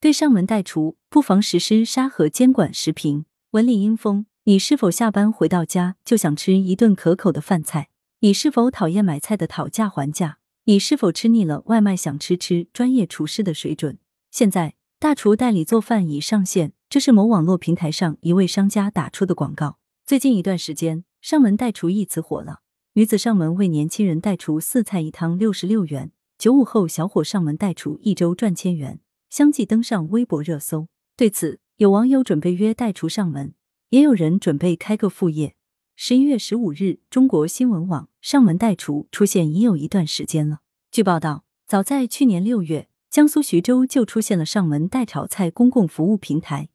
[0.00, 2.72] 对上门代厨不妨实施沙盒监管。
[2.72, 4.24] 时评：文理英风。
[4.44, 7.90] 你是否下班回到家就想吃一顿可口的饭菜？
[8.20, 10.38] 你是否讨厌买菜的讨价还价？
[10.64, 13.98] 你是否吃腻了外卖想吃吃专业厨师的水准？
[14.30, 19.76] 现在大厨代理做饭已上线，这是某网络平台上一位商家打出的广告。
[20.06, 22.60] 最近一段时间，上门代厨一词火了。
[22.94, 30.88] 女子上门为年轻人代厨四菜一汤六十六元，九五后小伙上门代厨一周赚千元，相继登上微博热搜。
[31.16, 33.54] 对此，有网友准备约代厨上门，
[33.88, 35.54] 也有人准备开个副业。
[35.94, 40.60] 十一月十五日，中国新闻网上门代厨出现已有一段时间了。
[40.90, 46.68] 据报道，早在去年六月，江苏徐州就出现了上门代炒菜公共服务平台，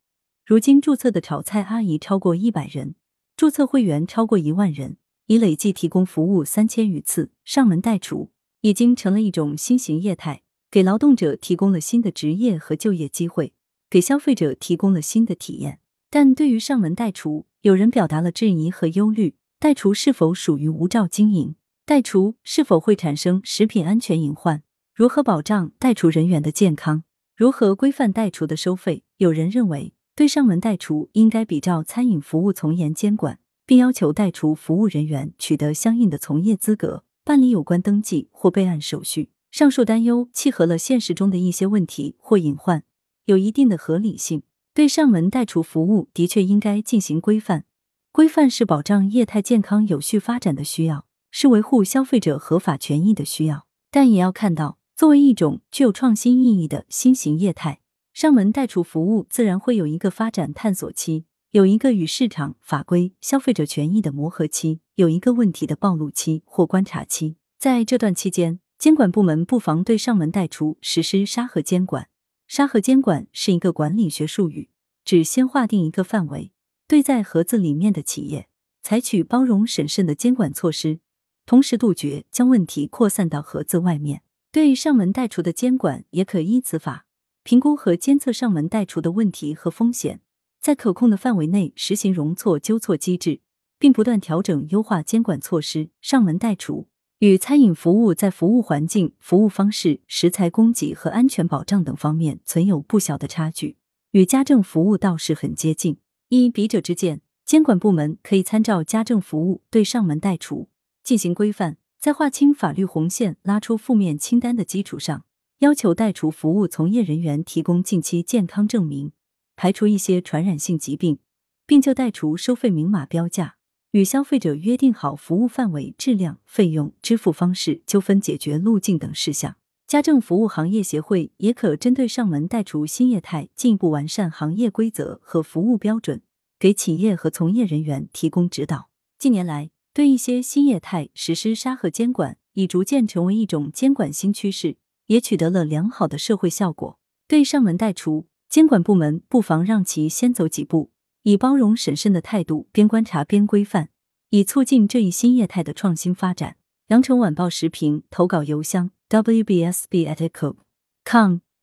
[0.46, 2.96] 如今注册的炒菜阿姨超过一百人，
[3.36, 4.98] 注册会员超过一万人。
[5.28, 8.30] 已累计提供服务三千余次，上门代厨
[8.62, 10.44] 已经成了一种新型业态，
[10.76, 13.54] 给劳动者提供了新的职业和就业机会，
[13.90, 15.80] 给消费者提供了新的体验。
[16.10, 21.56] 但对于上门代厨，有人表达了质疑和忧虑：代厨是否属于无照经营？
[21.86, 24.64] 代厨是否会产生食品安全隐患？
[24.94, 27.06] 如何保障代厨人员的健康？
[27.38, 29.06] 如何规范代厨的收费？
[29.16, 33.40] 有人认为，对上门代厨应该比照餐饮服务从严监管。
[33.66, 39.30] 并要求代厨服务人员取得相应的从业资格，办理有关登记或备案手续。
[39.56, 42.84] 上述担忧契合了现实中的一些问题或隐患，
[43.24, 44.44] 有一定的合理性。
[44.74, 47.64] 对上门代厨服务的确应该进行规范，
[48.12, 53.66] 规范是保障业态健康有序发展的需要，是维护消费者合法权益的需要。
[53.90, 57.80] 但也要看到，作为一种具有创新意义的新型业态，
[58.12, 61.24] 上门代厨服务自然会有一个发展探索期。
[61.52, 67.38] 有一个与市场、法规、消费者权益的磨合期，有一个问题的暴露期或观察期。
[67.58, 72.08] 在这段期间，监管部门不妨对上门代厨实施沙盒监管。
[72.46, 74.70] 沙盒监管是一个管理学术语，
[75.04, 76.52] 指先划定一个范围，
[76.88, 78.48] 对在盒子里面的企业
[78.84, 81.00] 采取包容审慎的监管措施，
[81.48, 84.22] 同时杜绝将问题扩散到盒子外面。
[84.52, 87.08] 对上门代厨的监管，也可依此法
[87.42, 90.22] 评估和监测上门代厨的问题和风险。
[90.62, 93.42] 在可控的范围内实行容错纠错机制，
[93.80, 95.90] 并不断调整优化监管措施。
[96.02, 96.88] 上门代厨
[97.20, 103.78] 与餐饮服务在服务环境、服务方式、食材供给和安全保障等方面存有不小的差距，
[104.12, 105.98] 与家政服务倒是很接近。
[106.28, 110.68] 依笔者之见，监管部门可以参照家政服务对上门代厨
[111.04, 115.24] 进行规范，在划清法律红线、拉出负面清单的基础上，
[115.60, 119.14] 要求代厨服务从业人员提供近期健康证明。
[119.56, 121.20] 排除一些传染性疾病，
[121.66, 123.56] 并就代厨收费明码标价，
[123.96, 129.56] 与消费者约定好服务范围、质量、费用、支付方式、纠纷解决路径等事项。
[129.88, 136.22] 家政服务行业协会也可针对上门代厨新业态，进一步完善行业规则和服务标准，
[136.60, 138.90] 给企业和从业人员提供指导。
[139.18, 144.76] 近年来，对一些新业态实施沙盒监管，已逐渐成为一种监管新趋势，
[145.06, 147.00] 也取得了良好的社会效果。
[147.30, 148.28] 对上门代厨。
[148.48, 150.92] 监管部门不妨让其先走几步，
[151.26, 153.90] 以包容审慎的态度，边观察边规范，
[154.30, 156.58] 以促进这一新业态的创新发展。
[156.90, 160.58] 羊城晚报时评投稿邮箱：wbsb@com。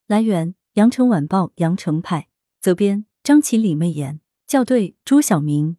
[0.08, 2.26] 来源：羊城晚报羊城派。
[2.60, 4.18] 责编：张起李媚妍。
[4.48, 5.76] 校对：朱晓明。